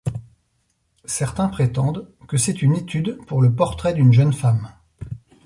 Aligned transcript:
Certains 1.05 1.47
prétendent 1.47 2.09
que 2.27 2.35
c'est 2.35 2.63
une 2.63 2.73
étude 2.73 3.19
pour 3.27 3.39
le 3.39 3.53
portrait 3.53 3.93
d'une 3.93 4.13
jeune 4.13 4.33
femme. 4.33 4.71